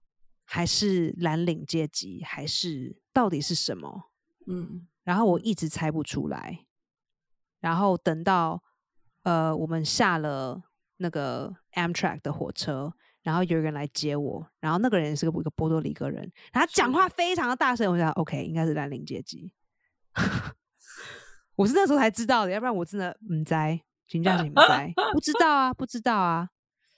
[0.44, 4.12] 还是蓝领阶级，还是到底是什么？
[4.46, 6.65] 嗯然后我一直猜不出来。
[7.60, 8.62] 然后等到
[9.22, 10.62] 呃，我们下了
[10.98, 12.92] 那个 Amtrak 的火车，
[13.22, 19.52] 然后有人来接我，然后那个人是个一个波多黎各人，然后他讲话非常的大声，我想 OK 应该是蓝领阶级。
[21.56, 23.54] 我是那时候才知道的，要不然我真的唔知，
[24.06, 26.50] 请假你们知，不知道啊，不知道啊，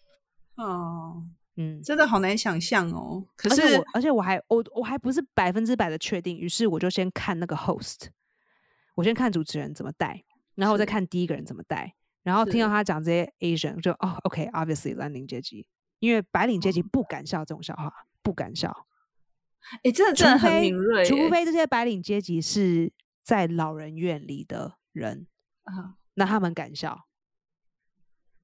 [0.56, 1.24] 哦，
[1.56, 1.80] 嗯。
[1.82, 3.24] 真的好难想象哦。
[3.36, 8.08] 可是而且我，而且我还我我还不是百分之百的确定，于是我就先看那个 host，
[8.96, 10.24] 我先看主持人怎么带，
[10.58, 11.94] 然后我再看第一个人怎么带，
[12.24, 15.68] 然后听到他讲这些 Asian，就哦，OK，obviously、蓝领阶级，
[16.00, 17.92] 因为白领阶级哦不敢笑这种笑话，
[18.22, 18.86] 不敢笑，
[19.84, 22.92] 哎，真的真的很非敏锐耶，除非这些白领阶级是
[23.22, 25.28] 在老人院里的人，
[25.62, 27.06] 啊，那他们敢笑。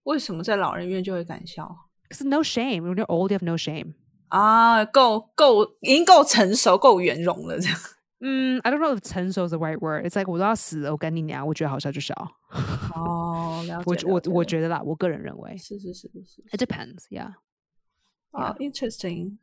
[0.05, 3.95] 为什么在老人院就会敢笑可是 no shame，when you're old you have no shame。
[4.29, 4.85] 啊？
[4.85, 7.77] 够够，已经够成熟，够圆融了，这样。
[8.21, 10.07] 嗯，I don't know if 成熟 is the right word。
[10.07, 11.47] It's like 我都要死了，我跟你娘！
[11.47, 12.15] 我觉得好笑就笑。
[12.95, 17.35] 哦， 了我我我觉得啦，我个人认为是是是是是，it depends，yeah。
[18.31, 19.37] 啊，interesting。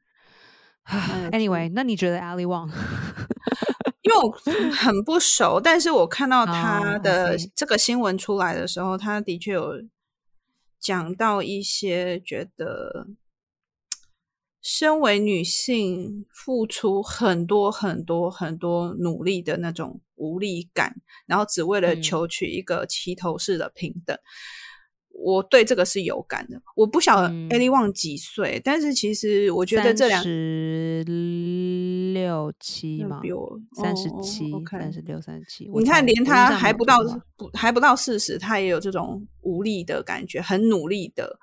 [0.83, 2.69] 蛮有趣 Anyway，那你觉得 Ali Wong？
[4.01, 4.31] 因为我
[4.71, 9.73] 很不熟，但是我看到哦他的这个新闻出来的时候，他的确有
[10.79, 13.05] 讲到一些觉得，
[14.61, 20.95] 身为女性付出很多很多很多努力的那种无力感，
[21.25, 24.17] 然后只为了嗯求取一个齐头式的平等。
[25.13, 26.59] 我对这个是有感的。
[26.75, 31.03] 我不晓得嗯 a l i 旺几岁，但是其实我觉得这两十
[32.13, 35.69] 六七嘛，比我三十哦七、三十六、三十七。
[35.75, 36.97] 你看，连他还不到
[37.53, 41.37] 还不到四十，他也有这种无力的感觉，很努力的。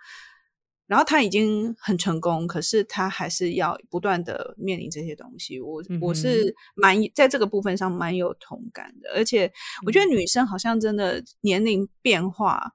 [0.89, 5.61] 然后他已经很成功，可是他还是要不断的面临这些东西。
[5.61, 9.53] 我、我是蛮在这个部分上蛮有同感的，而且
[9.85, 12.75] 我嗯觉得女生好像真的年龄变化，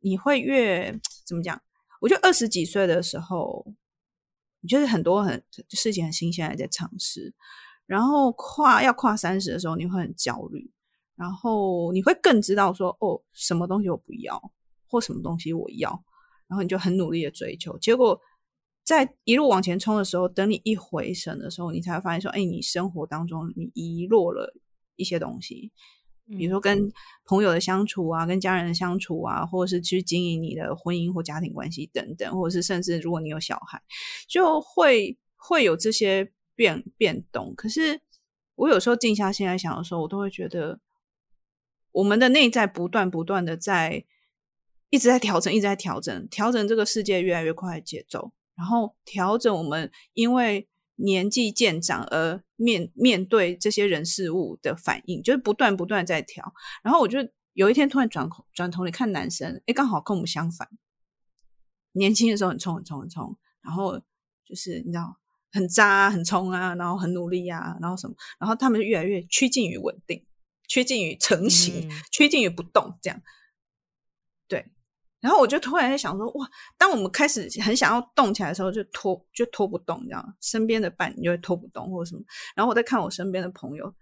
[0.00, 0.94] 你会越
[1.26, 1.58] 怎么讲？
[1.98, 3.66] 我觉得二十几岁的时候，
[4.60, 7.34] 你就是很多很事情很新鲜，还在尝试。
[7.86, 10.70] 然后跨要跨三十的时候，你会很焦虑，
[11.16, 14.52] 然后你会更知道说，哦，什么东西我不要，
[14.86, 16.04] 或什么东西我要，
[16.50, 17.78] 然后你就很努力的追求。
[17.78, 18.20] 结果
[18.84, 24.52] 在一路往前冲的时候，等你一回神的时候，你才会发现说，哎，你生活当中你遗落了
[24.96, 25.70] 一些东西，
[26.26, 26.92] 比如说跟
[27.24, 33.80] 朋友的相处啊，跟家人的相处啊，或者是去经营你的婚姻或家庭关系等等，或者是甚至如果你有小孩，
[34.28, 37.54] 就会会有这些变变动。
[37.54, 38.00] 可是
[38.56, 40.80] 我有时候静下心来想的时候，我都会觉得
[41.92, 44.04] 我们的内在不断不断的在
[44.90, 56.52] 一直在调整，一直在调整，调整这个世界越来越快的节奏，然后调整我们因为年纪渐长而面面对这些人事物的反应，就是不断不断在调。
[56.82, 57.18] 然后我就
[57.54, 60.68] 有一天突然转头转头你看男生，哎，刚好跟我们相反，
[61.92, 63.98] 年轻的时候很冲很冲很冲，然后
[64.44, 65.16] 就是你知道
[65.52, 70.22] 很渣很冲啊，然后很努力啊，然后什么，然后他们就越来越趋近于稳定，
[70.68, 73.22] 趋近于成型，嗯趋近于不动这样。
[75.20, 82.22] 然后我就突然在想说，哇，当我们开始很想要动起来的时候，就拖就拖不动，这样身边的伴你就会拖不动或者什么。
[82.54, 83.94] 然后我在看我身边的朋友，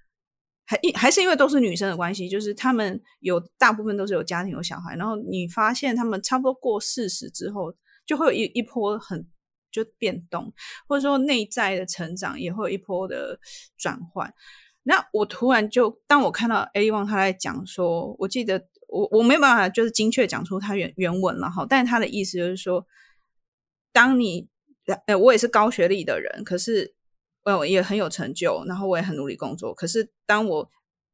[0.64, 7.74] 还一还是因为都是女生的关系，就是他们有大部分都是有家庭有小孩，然后你发现他们差不多过四十之后，
[8.06, 9.26] 就会有一一波很
[9.70, 10.52] 就变动，
[10.86, 13.38] 或者说内在的成长也会有一波的
[13.76, 14.32] 转换。
[14.84, 22.86] 那我突然就当我看到 A 旺他在讲说，我记得我我没有办法就是精确讲出他原原文了哈，但是他的意思就是说，
[23.92, 24.48] 当你
[25.06, 26.94] 呃我也是高学历的人，可是
[27.44, 30.70] 呃也很有成就，然后我也很努力工作，可是当我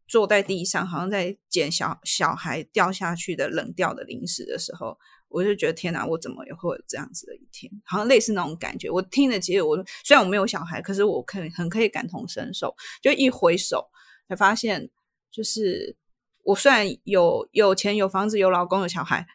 [0.06, 4.96] 坐在地上，好像在捡小小孩掉下去的冷掉的零食的时候，
[5.28, 7.72] 我就觉得天哪，我怎么也会有这样子的一天？
[7.84, 8.88] 好像类似那种感觉。
[8.90, 12.72] 我听了，其实我虽然我没有小孩，可是我可以很可以感同身受。
[13.02, 13.90] 就一回首，
[14.28, 14.90] 才发现，
[15.30, 15.96] 就是
[16.44, 19.26] 我虽然有有钱、有房子、有老公、有小孩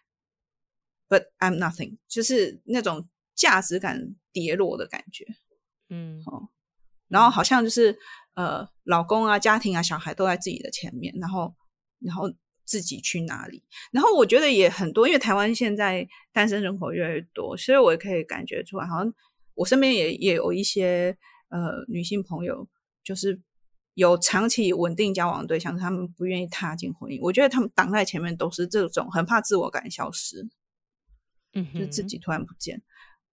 [1.07, 5.25] ，but I'm nothing，就是那种价值感跌落的感觉。
[5.89, 6.23] 嗯
[7.07, 7.97] 然后好像就是
[8.35, 11.55] 呃，老公啊、家庭啊、小孩都在自己的前面，然后
[11.99, 12.31] 然后
[12.63, 13.63] 自己去哪里？
[13.91, 19.11] 然后我觉得也很多，因为台湾现在单身人口越来越多，所以我也可以感觉出来，好像
[19.55, 21.17] 我身边也也有一些
[21.49, 22.69] 呃女性朋友，
[23.03, 23.41] 就是
[23.99, 27.19] 有长期稳定交往的对象，他们不愿意踏进婚姻。
[27.21, 30.47] 我觉得他们挡在前面都是这种很怕自我感消失，
[31.53, 32.81] 嗯，就自己突然不见，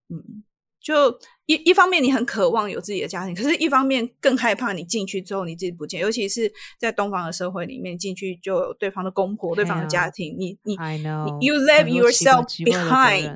[0.09, 0.43] 嗯。
[0.79, 1.11] 就
[1.47, 6.49] 一一方面你很渴望有自己的家庭，可是一方面更害怕你进去之后你自己不见，尤其是
[6.79, 13.35] 在东方的社会里面，进去就有对方的公婆、对方的家庭，你你 I know 你 you leave yourself behind，任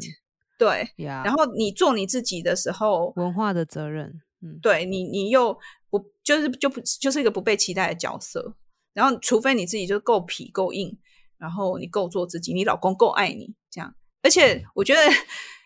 [0.57, 8.55] 对，呀，然后你做你自己的时候，文化的责任，嗯，对你你又不就是就不就是一个不被期待的角色，
[8.93, 10.97] 然后除非你自己就够皮够硬，
[11.37, 15.01] 然后你够做自己，你老公够爱你，这样，而且我觉得。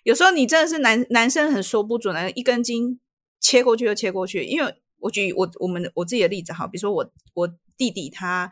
[0.06, 3.00] 有时候你真的是男男生很说不准的，一根筋
[3.40, 4.44] 切过去就切过去。
[4.44, 8.48] 因为我举我我们我自己的例子哈，比如说我我弟弟他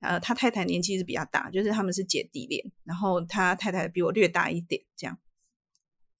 [0.00, 5.18] 呃他太太年纪是比较大，就是他们是姐弟恋，然后他太太比我略大一点这样，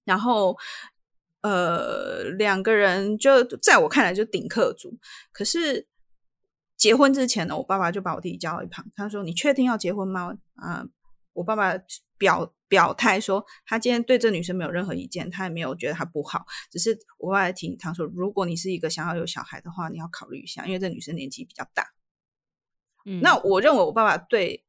[0.06, 0.56] 然后
[1.42, 4.98] 呃两个人就在我看来就顶客族，
[5.32, 5.86] 可是
[6.76, 10.84] 结婚之前呢，我爸爸就把我弟弟叫到一旁，他说：“你确定要结婚吗？”啊、
[11.32, 11.72] 我爸爸
[12.16, 21.84] 表表态说，他今天对这女生没有任何意见，他也没有觉得她不好，只是我爸爸提他说，如果你是一个想要有小孩的话，你要考虑一下，因为这女生年纪比较大。
[23.04, 24.64] 嗯那我认为我爸爸对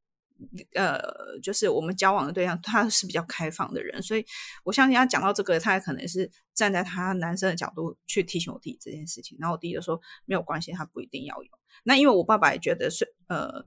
[0.75, 0.99] 呃，
[1.41, 4.25] 就是我们交往的对象，他是比较开放的人，所以
[4.63, 9.37] 我相信他讲到这个，他可能是站在他男生的角度去提醒我弟这件事情。
[9.39, 11.49] 然后我弟就说没有关系，他不一定要有。
[11.83, 13.65] 那因为我爸爸也觉得是呃。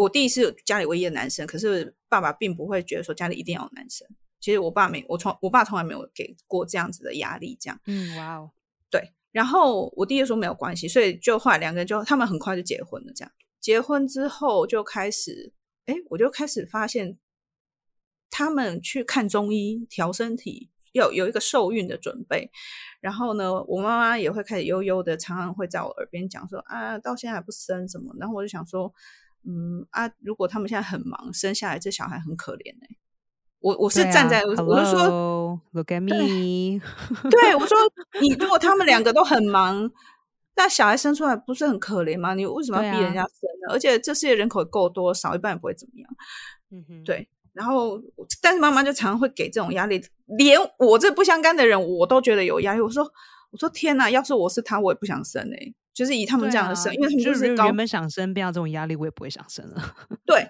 [0.00, 4.06] 我弟是家里唯一的男生，可是爸爸并不会觉得说家里一定要有男生。
[4.38, 7.80] 其实我爸没，我从我爸从来没有给过这样子的压力，这样。
[7.84, 8.52] 嗯，哇哦，
[8.92, 9.12] 对。
[9.32, 13.32] 然后我弟就说没有关系，所以就后来两个人就他们很快就结婚了，这样。
[13.58, 15.52] 结婚之后就开始，
[15.88, 17.16] 哎，我就开始发现
[18.30, 22.50] 他们去看中医调身体，要有一个受孕的准备。
[23.00, 28.14] 然后呢，我妈妈也会开始悠悠的，常常会在我耳边讲说啊，到现在还不生什么。
[28.18, 28.92] 然后我就想说，
[29.46, 32.96] 嗯啊，如果他们现在很忙，生下来这小孩很可怜哎。
[33.60, 36.80] 我我是站在，我就说，Look at me，
[37.30, 37.76] 对我说，
[38.20, 39.90] 你如果他们两个都很忙，
[40.58, 42.34] 那小孩生出来不是很可怜吗？
[42.34, 43.72] 你为什么要逼人家生呢？
[43.72, 46.10] 而且这世界人口够多，少一半也不会怎么样。
[46.72, 47.28] 嗯哼，对。
[47.52, 47.98] 然后，
[48.42, 50.02] 但是妈妈就常常会给这种压力，
[50.36, 52.80] 连我这不相干的人，我都觉得有压力。
[52.80, 53.04] 我说，
[53.50, 55.72] 我说天哪，要是我是他，我也不想生哎。
[55.94, 59.96] 就是以他们这样的生，因为他们就是原本想生，变到这种压力，我也不会想生了。
[60.26, 60.46] 对，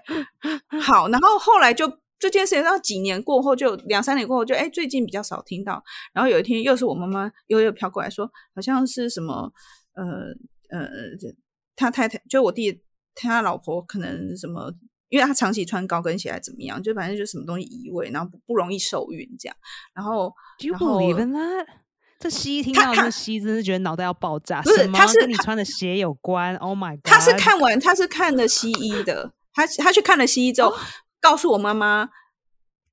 [0.80, 1.98] 好，然后后来就。
[2.20, 5.80] 这件事情到几年过后，就两三年过后，就哎，最近比较少听到。
[6.12, 9.52] 然后有一天，又是我妈妈又又飘过来说，好像是什么
[10.02, 10.88] 呃呃，
[11.76, 12.82] 他太太就我弟
[13.14, 14.72] 他老婆可能什么，
[15.08, 19.56] 因为他长期穿高跟鞋还怎么样，就反正就什么东西移位，然后不容易受孕这样。
[19.94, 20.32] 然后
[20.70, 21.00] 然后
[22.18, 24.62] 这西医听到这西医真是觉得脑袋要爆炸。
[24.62, 26.56] 不是，他是跟你穿的鞋有关。
[26.56, 27.04] Oh my god！
[27.04, 30.74] 他是看完，他是看了西医的，他他去看了西医之后。
[31.20, 32.08] 告诉我妈妈，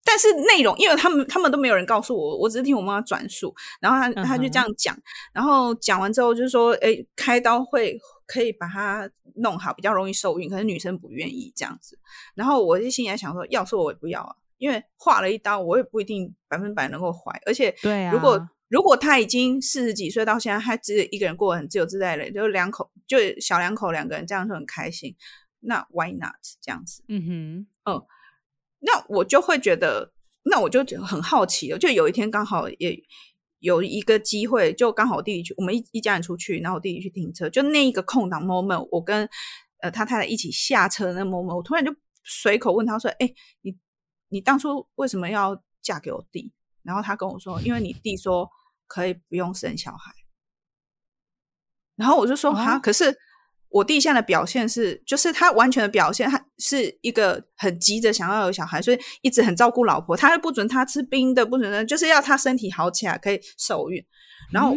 [0.08, 4.96] 但是内容，因为他们他们都没有人告诉我，我只是听我妈妈转述，然后他他就这样讲，
[5.34, 11.98] 然后讲完之后就是说，哎，开刀会可以把它弄好，比较容易受孕，可是女生不愿意这样子，
[12.36, 25.16] 然后我就心里在想说，要是我也不要啊，因为划了一刀，我也不一定百分百能够怀，而且对啊，如果如果他已经四十几岁到现在还只一个人过得很自由自在的，就两口就小两口两个人这样就很开心，
[25.62, 27.04] 那 why not 这样子？
[27.08, 28.06] 嗯哼，嗯。
[28.86, 30.14] 那我就会觉得，
[30.44, 31.78] 那我就很好奇了。
[31.80, 32.96] 就有一天刚好也
[33.60, 39.28] 有一个机会，就刚好我弟弟去，我们一一家人出去，然后我弟弟去停车，就那一个空档 moment，我跟
[39.82, 43.76] 呃他太太一起下车那 moment，我突然就随口问他说：“哎，你
[44.30, 48.48] 你当初为什么要嫁给我弟？”然后他跟我说：“因为你弟说
[48.86, 50.14] 可以不用生小孩。”
[51.98, 53.18] 然后我就说：“哈，可是。”
[53.76, 60.16] 我弟现在的表现是，就是他完全的表现，他是一个很急着想要有小孩，所以一直很照顾老婆。
[60.16, 64.02] 他又不准他吃冰的，不准，就是要他身体好起来可以受孕。
[64.54, 64.74] 然后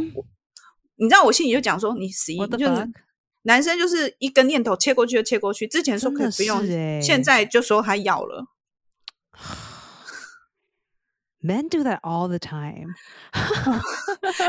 [0.96, 2.90] 你知道我心里就讲说，你死一就是
[3.42, 5.68] 男生就是一根念头切过去就切过去。
[5.68, 6.66] 之前说可以不用，
[7.00, 8.46] 现在就说他要了。
[11.40, 12.94] Men do that all the time。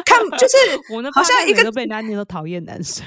[0.05, 0.55] 看，就是
[1.13, 3.05] 好像一个被男女都讨厌男生，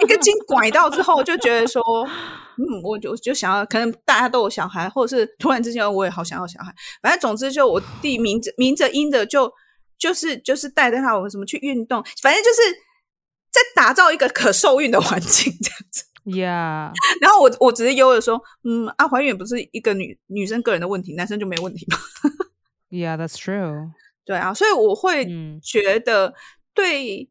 [0.00, 1.82] 一个筋拐到之后，就觉得说，
[2.56, 6.72] 嗯，我就就想要，可能大家都有小孩，或者是突然之间我也好想要小孩。
[7.02, 9.52] 反正总之，就我弟明着明着阴着，就
[9.98, 12.62] 就是就是带着他，我们什么去运动，反正就是
[13.50, 16.04] 在打造一个可受孕的环境这样子。
[16.24, 16.92] Yeah。
[17.20, 21.98] 然后我我只是悠的说，嗯啊，怀孕不是一个女女生个人的问题，男生就没问题吗
[22.90, 23.92] ？Yeah, that's true.
[24.24, 25.24] 对啊，所以我会
[25.62, 26.34] 觉得，
[26.74, 27.30] 对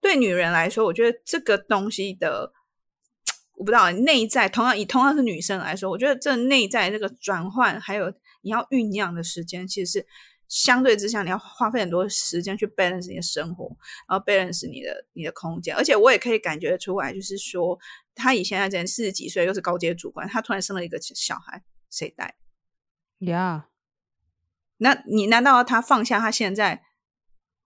[0.00, 2.52] 对女人来说，我觉得这个东西的，
[3.54, 8.12] 我不知道内在，同样以同样是女生来说，我觉得这内在这个转换，还有
[8.42, 10.06] 你要酝酿的时间，其实是
[10.48, 13.68] 相对之下，你要花费很多时间去 balance 你的生活，
[14.08, 15.76] 然后 balance 你的你的空间。
[15.76, 17.78] 而且我也可以感觉出来，就是说，
[18.16, 22.34] 她以前在四十几岁，又是高阶主管，她突然生了一个小孩，谁带
[23.20, 23.62] ？Yeah.
[24.78, 26.82] 那你难道他放下他现在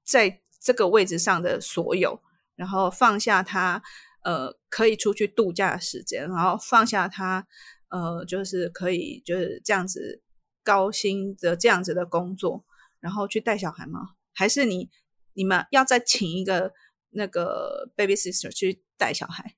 [0.04, 2.22] 在这个位置上的所有，
[2.54, 3.82] 然后放下他
[4.22, 7.46] 呃可以出去度假的时间，然后放下他
[7.88, 10.22] 呃就是可以就是这样子
[10.62, 12.64] 高薪的这样子的工作，
[13.00, 14.10] 然后去带小孩吗？
[14.32, 14.88] 还是你
[15.32, 16.72] 你们要再请一个
[17.10, 19.56] 那个 baby sister 去带小孩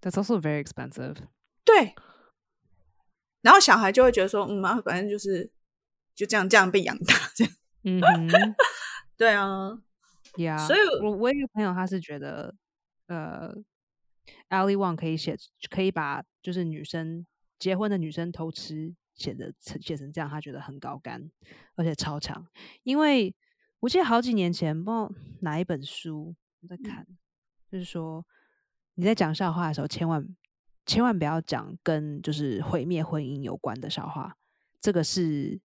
[0.00, 1.16] ？That's also very expensive。
[1.64, 1.94] 对，
[3.42, 5.52] 然后小孩就会觉得说，嗯啊，反正就是。
[6.18, 7.54] 就这样，这样被养大，这样。
[7.84, 8.00] 嗯，
[9.16, 9.78] 对啊，
[10.38, 10.58] 呀。
[10.58, 12.56] 所以，我我一个朋友，他是觉得，
[13.06, 13.54] 呃
[14.48, 15.36] ，Ali Wong 可以写，
[15.70, 17.24] 可以把就是女生
[17.56, 21.30] 结婚的女生偷吃写的写成这样，他觉得很高干，
[21.76, 22.44] 而且超强。
[22.82, 23.32] 因为
[23.78, 25.12] 我记得好几年前，不知道
[25.42, 27.06] 哪一本书我在看，
[27.70, 28.26] 就是说
[28.94, 30.26] 你在讲笑话的时候，千万
[30.84, 34.36] 千万不要讲跟就是毁灭婚姻有关的笑话，
[34.80, 35.60] 这个是。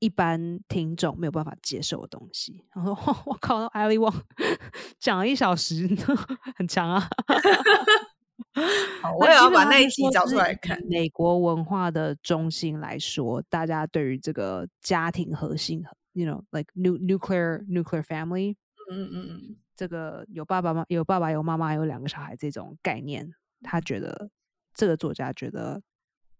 [0.00, 4.12] 一般听众没有办法接受的东西，然后说：“我靠，艾利旺
[4.98, 5.86] 讲了一小时，
[6.56, 7.08] 很强啊！”
[9.18, 10.78] 我也要把那一集找出来看。
[10.88, 18.56] 美国文化的中心来说，大家对于这个家庭核心，you know，like nuclear nuclear family，
[18.90, 23.32] 嗯嗯嗯，这个有爸爸妈有爸爸有妈妈有两个小孩这种概念，
[23.62, 24.30] 他觉得
[24.74, 25.80] 这个作家觉得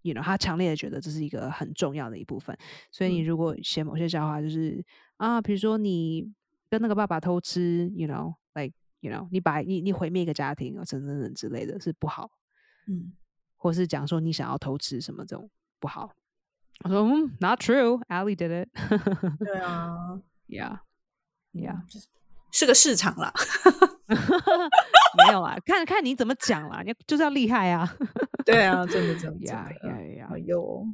[0.03, 2.57] you know，他强烈的觉得这是一个很重要的一部分。
[2.91, 4.85] 所以你嗯如果写某些笑话，就是
[5.17, 6.31] 啊，比如说你
[6.69, 12.31] 跟那个爸爸偷吃，you know，like you know，你把你你毁灭一个家庭啊，等等等之类的，是不好。
[12.87, 13.13] 嗯，
[13.57, 16.11] 或是讲说你想要偷吃什么这种不好。
[16.85, 20.79] 我说嗯，not true，Ali did it 对啊， yeah
[21.53, 22.09] yeah，是
[22.53, 23.33] 是个市场啦。
[25.27, 27.97] 没有啊， 看看你怎么讲啦，你就是要厉害啊。
[28.45, 29.89] 对啊，真的真的真呀的。
[29.89, 30.39] 呀呀哎！
[30.39, 30.85] 呦，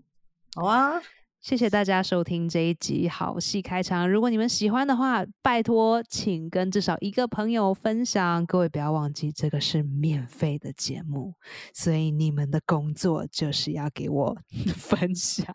[0.55, 1.01] 好啊，
[1.41, 4.11] 谢谢大家收听这一集好戏开场。
[4.11, 8.45] 如果你们喜欢的话，拜托请跟至少一个朋友分享。
[8.47, 11.35] 各位不要忘记，这个是免费的节目，
[11.73, 14.37] 所以你们的工作就是要给我
[14.77, 15.47] 分享。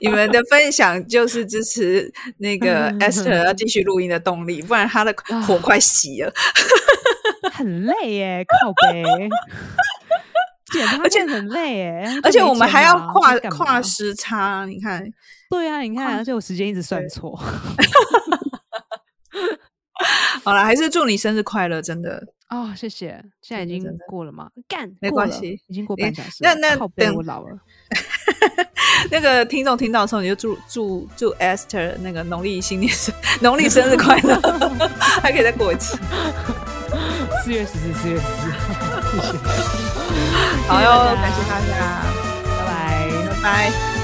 [0.00, 5.14] 你们的分享就是支持那个 Esther 要继续录音的动力，不然他的
[5.46, 6.32] 火快熄了。
[7.52, 9.04] 很累耶，靠背。
[10.72, 15.06] 剪而且很累耶，而且我们还要跨跨时差，你看。
[15.48, 17.38] 对啊，你看，而且我时间一直算对错。
[20.42, 22.20] 好了，还是祝你生日快乐，真的。
[22.50, 23.24] 哦，谢谢。
[23.40, 24.50] 现在已经过了吗？
[24.68, 26.52] 干，没关系已经过半小时了。
[26.54, 27.56] 那那等我老了。
[29.10, 34.36] 那个听众听到的时候，你就祝祝祝 Esther 那个农历新年生农历生日快乐，
[35.22, 35.96] 还可以再过一次。
[37.44, 38.52] 四月十四，四月十四，
[39.10, 39.38] 谢谢。
[40.68, 42.02] 好哟，感谢大家，
[42.44, 43.42] 拜拜。
[43.42, 43.95] 拜拜。